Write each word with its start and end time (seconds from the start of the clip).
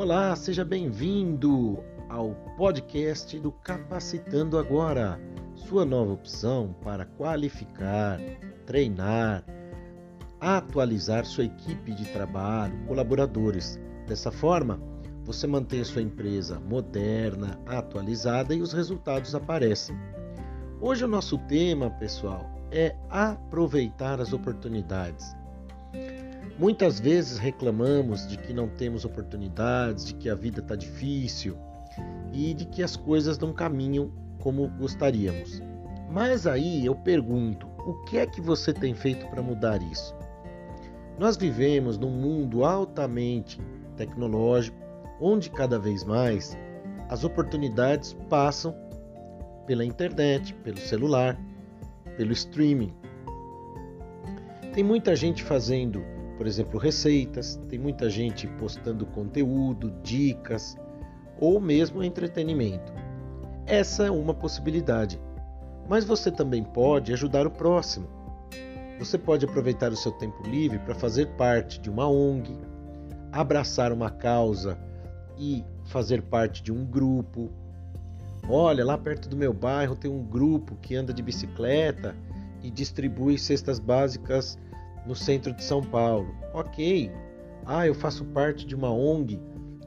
Olá, 0.00 0.34
seja 0.34 0.64
bem-vindo 0.64 1.84
ao 2.08 2.34
podcast 2.56 3.38
do 3.38 3.52
Capacitando 3.52 4.56
Agora, 4.56 5.20
sua 5.54 5.84
nova 5.84 6.14
opção 6.14 6.74
para 6.82 7.04
qualificar, 7.04 8.18
treinar, 8.64 9.44
atualizar 10.40 11.26
sua 11.26 11.44
equipe 11.44 11.92
de 11.92 12.06
trabalho, 12.06 12.82
colaboradores. 12.86 13.78
Dessa 14.06 14.32
forma, 14.32 14.80
você 15.22 15.46
mantém 15.46 15.84
sua 15.84 16.00
empresa 16.00 16.58
moderna, 16.60 17.60
atualizada 17.66 18.54
e 18.54 18.62
os 18.62 18.72
resultados 18.72 19.34
aparecem. 19.34 19.94
Hoje 20.80 21.04
o 21.04 21.08
nosso 21.08 21.36
tema, 21.40 21.90
pessoal, 21.90 22.50
é 22.72 22.96
aproveitar 23.10 24.18
as 24.18 24.32
oportunidades. 24.32 25.36
Muitas 26.60 27.00
vezes 27.00 27.38
reclamamos 27.38 28.28
de 28.28 28.36
que 28.36 28.52
não 28.52 28.68
temos 28.68 29.06
oportunidades, 29.06 30.04
de 30.04 30.14
que 30.14 30.28
a 30.28 30.34
vida 30.34 30.60
está 30.60 30.76
difícil 30.76 31.56
e 32.34 32.52
de 32.52 32.66
que 32.66 32.82
as 32.82 32.96
coisas 32.96 33.38
não 33.38 33.50
caminham 33.50 34.12
como 34.42 34.68
gostaríamos. 34.68 35.62
Mas 36.10 36.46
aí 36.46 36.84
eu 36.84 36.94
pergunto: 36.94 37.66
o 37.86 37.94
que 38.04 38.18
é 38.18 38.26
que 38.26 38.42
você 38.42 38.74
tem 38.74 38.92
feito 38.92 39.26
para 39.28 39.40
mudar 39.40 39.80
isso? 39.90 40.14
Nós 41.18 41.34
vivemos 41.34 41.96
num 41.96 42.10
mundo 42.10 42.62
altamente 42.62 43.58
tecnológico, 43.96 44.76
onde 45.18 45.48
cada 45.48 45.78
vez 45.78 46.04
mais 46.04 46.58
as 47.08 47.24
oportunidades 47.24 48.12
passam 48.28 48.76
pela 49.66 49.82
internet, 49.82 50.52
pelo 50.56 50.78
celular, 50.78 51.40
pelo 52.18 52.32
streaming. 52.32 52.92
Tem 54.74 54.84
muita 54.84 55.16
gente 55.16 55.42
fazendo 55.42 56.19
por 56.40 56.46
exemplo, 56.46 56.80
receitas, 56.80 57.60
tem 57.68 57.78
muita 57.78 58.08
gente 58.08 58.46
postando 58.46 59.04
conteúdo, 59.04 59.90
dicas 60.02 60.74
ou 61.38 61.60
mesmo 61.60 62.02
entretenimento. 62.02 62.94
Essa 63.66 64.04
é 64.04 64.10
uma 64.10 64.32
possibilidade. 64.32 65.20
Mas 65.86 66.02
você 66.02 66.30
também 66.30 66.64
pode 66.64 67.12
ajudar 67.12 67.46
o 67.46 67.50
próximo. 67.50 68.08
Você 68.98 69.18
pode 69.18 69.44
aproveitar 69.44 69.92
o 69.92 69.96
seu 69.96 70.12
tempo 70.12 70.42
livre 70.44 70.78
para 70.78 70.94
fazer 70.94 71.26
parte 71.36 71.78
de 71.78 71.90
uma 71.90 72.08
ONG, 72.08 72.56
abraçar 73.30 73.92
uma 73.92 74.08
causa 74.08 74.78
e 75.36 75.62
fazer 75.84 76.22
parte 76.22 76.62
de 76.62 76.72
um 76.72 76.86
grupo. 76.86 77.50
Olha, 78.48 78.82
lá 78.82 78.96
perto 78.96 79.28
do 79.28 79.36
meu 79.36 79.52
bairro 79.52 79.94
tem 79.94 80.10
um 80.10 80.24
grupo 80.24 80.74
que 80.76 80.96
anda 80.96 81.12
de 81.12 81.22
bicicleta 81.22 82.16
e 82.62 82.70
distribui 82.70 83.36
cestas 83.36 83.78
básicas 83.78 84.58
no 85.10 85.16
centro 85.16 85.52
de 85.52 85.64
São 85.64 85.82
Paulo. 85.82 86.32
Ok, 86.54 87.10
ah, 87.66 87.84
eu 87.84 87.94
faço 87.96 88.24
parte 88.26 88.64
de 88.64 88.76
uma 88.76 88.92
ONG 88.92 89.40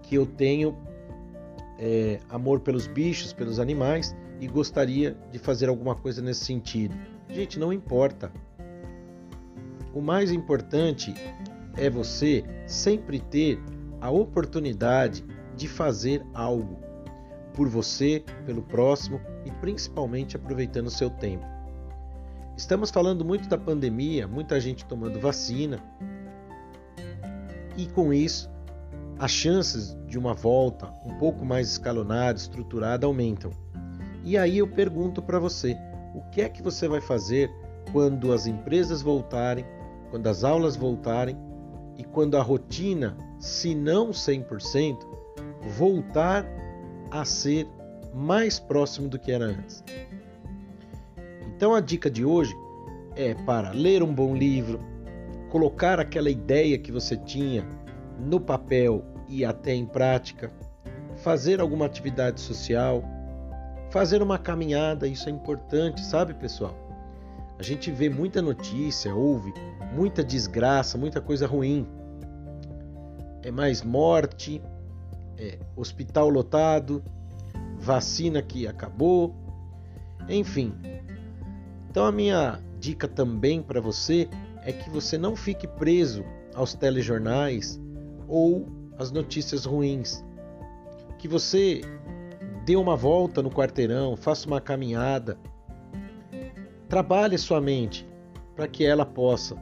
que 0.00 0.14
eu 0.14 0.24
tenho 0.24 0.78
é, 1.76 2.20
amor 2.28 2.60
pelos 2.60 2.86
bichos, 2.86 3.32
pelos 3.32 3.58
animais 3.58 4.14
e 4.40 4.46
gostaria 4.46 5.16
de 5.32 5.40
fazer 5.40 5.68
alguma 5.68 5.96
coisa 5.96 6.22
nesse 6.22 6.44
sentido. 6.44 6.96
Gente, 7.28 7.58
não 7.58 7.72
importa. 7.72 8.30
O 9.92 10.00
mais 10.00 10.30
importante 10.30 11.12
é 11.76 11.90
você 11.90 12.44
sempre 12.64 13.18
ter 13.18 13.60
a 14.00 14.12
oportunidade 14.12 15.24
de 15.56 15.66
fazer 15.66 16.24
algo 16.32 16.78
por 17.54 17.68
você, 17.68 18.22
pelo 18.46 18.62
próximo 18.62 19.20
e 19.44 19.50
principalmente 19.50 20.36
aproveitando 20.36 20.86
o 20.86 20.92
seu 20.92 21.10
tempo. 21.10 21.57
Estamos 22.58 22.90
falando 22.90 23.24
muito 23.24 23.48
da 23.48 23.56
pandemia, 23.56 24.26
muita 24.26 24.58
gente 24.58 24.84
tomando 24.84 25.20
vacina. 25.20 25.78
E 27.76 27.86
com 27.86 28.12
isso, 28.12 28.50
as 29.16 29.30
chances 29.30 29.96
de 30.08 30.18
uma 30.18 30.34
volta 30.34 30.92
um 31.06 31.16
pouco 31.18 31.44
mais 31.44 31.70
escalonada, 31.70 32.36
estruturada 32.36 33.06
aumentam. 33.06 33.52
E 34.24 34.36
aí 34.36 34.58
eu 34.58 34.66
pergunto 34.66 35.22
para 35.22 35.38
você, 35.38 35.78
o 36.12 36.20
que 36.32 36.42
é 36.42 36.48
que 36.48 36.60
você 36.60 36.88
vai 36.88 37.00
fazer 37.00 37.48
quando 37.92 38.32
as 38.32 38.44
empresas 38.48 39.02
voltarem, 39.02 39.64
quando 40.10 40.26
as 40.26 40.42
aulas 40.42 40.74
voltarem 40.74 41.36
e 41.96 42.02
quando 42.02 42.36
a 42.36 42.42
rotina, 42.42 43.16
se 43.38 43.72
não 43.72 44.10
100%, 44.10 44.98
voltar 45.78 46.44
a 47.08 47.24
ser 47.24 47.68
mais 48.12 48.58
próximo 48.58 49.08
do 49.08 49.16
que 49.16 49.30
era 49.30 49.44
antes? 49.44 49.84
Então 51.58 51.74
a 51.74 51.80
dica 51.80 52.08
de 52.08 52.24
hoje 52.24 52.56
é 53.16 53.34
para 53.34 53.72
ler 53.72 54.00
um 54.00 54.14
bom 54.14 54.32
livro, 54.32 54.78
colocar 55.50 55.98
aquela 55.98 56.30
ideia 56.30 56.78
que 56.78 56.92
você 56.92 57.16
tinha 57.16 57.66
no 58.16 58.38
papel 58.38 59.04
e 59.28 59.44
até 59.44 59.74
em 59.74 59.84
prática, 59.84 60.52
fazer 61.16 61.60
alguma 61.60 61.84
atividade 61.84 62.40
social, 62.40 63.02
fazer 63.90 64.22
uma 64.22 64.38
caminhada, 64.38 65.08
isso 65.08 65.28
é 65.28 65.32
importante, 65.32 66.00
sabe, 66.04 66.32
pessoal? 66.32 66.76
A 67.58 67.62
gente 67.64 67.90
vê 67.90 68.08
muita 68.08 68.40
notícia, 68.40 69.12
ouve 69.12 69.52
muita 69.92 70.22
desgraça, 70.22 70.96
muita 70.96 71.20
coisa 71.20 71.44
ruim. 71.44 71.88
É 73.42 73.50
mais 73.50 73.82
morte, 73.82 74.62
é 75.36 75.58
hospital 75.74 76.28
lotado, 76.28 77.02
vacina 77.76 78.40
que 78.40 78.64
acabou, 78.64 79.34
enfim, 80.28 80.72
então 81.90 82.04
a 82.04 82.12
minha 82.12 82.60
dica 82.78 83.08
também 83.08 83.62
para 83.62 83.80
você 83.80 84.28
é 84.62 84.72
que 84.72 84.90
você 84.90 85.16
não 85.16 85.34
fique 85.34 85.66
preso 85.66 86.24
aos 86.54 86.74
telejornais 86.74 87.80
ou 88.26 88.66
às 88.98 89.10
notícias 89.10 89.64
ruins. 89.64 90.24
Que 91.18 91.26
você 91.26 91.80
dê 92.64 92.76
uma 92.76 92.96
volta 92.96 93.42
no 93.42 93.50
quarteirão, 93.50 94.16
faça 94.16 94.46
uma 94.46 94.60
caminhada. 94.60 95.38
Trabalhe 96.88 97.38
sua 97.38 97.60
mente 97.60 98.06
para 98.54 98.68
que 98.68 98.84
ela 98.84 99.06
possa 99.06 99.56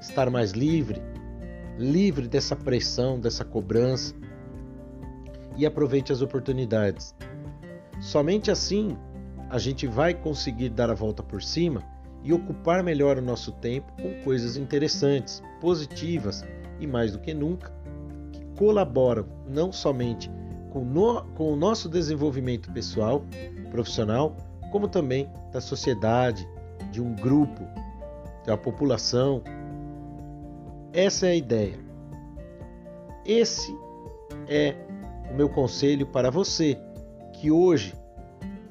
estar 0.00 0.30
mais 0.30 0.52
livre, 0.52 1.00
livre 1.78 2.26
dessa 2.26 2.56
pressão, 2.56 3.20
dessa 3.20 3.44
cobrança 3.44 4.14
e 5.56 5.66
aproveite 5.66 6.12
as 6.12 6.22
oportunidades. 6.22 7.14
Somente 8.00 8.50
assim 8.50 8.96
a 9.50 9.58
gente 9.58 9.86
vai 9.86 10.14
conseguir 10.14 10.70
dar 10.70 10.90
a 10.90 10.94
volta 10.94 11.22
por 11.22 11.42
cima 11.42 11.82
e 12.22 12.32
ocupar 12.32 12.82
melhor 12.82 13.18
o 13.18 13.22
nosso 13.22 13.52
tempo 13.52 13.90
com 14.00 14.22
coisas 14.22 14.56
interessantes, 14.56 15.42
positivas 15.60 16.44
e 16.80 16.86
mais 16.86 17.12
do 17.12 17.18
que 17.18 17.32
nunca, 17.32 17.72
que 18.32 18.44
colaboram 18.58 19.26
não 19.48 19.72
somente 19.72 20.30
com, 20.70 20.84
no, 20.84 21.22
com 21.34 21.52
o 21.52 21.56
nosso 21.56 21.88
desenvolvimento 21.88 22.70
pessoal, 22.72 23.24
profissional, 23.70 24.36
como 24.70 24.88
também 24.88 25.30
da 25.52 25.60
sociedade, 25.60 26.46
de 26.90 27.00
um 27.00 27.14
grupo, 27.14 27.62
da 28.44 28.56
população. 28.56 29.42
Essa 30.92 31.26
é 31.26 31.30
a 31.30 31.36
ideia. 31.36 31.78
Esse 33.24 33.74
é 34.46 34.74
o 35.30 35.34
meu 35.34 35.48
conselho 35.48 36.06
para 36.06 36.30
você 36.30 36.78
que 37.34 37.50
hoje 37.50 37.94